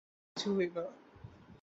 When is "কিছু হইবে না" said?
0.35-0.91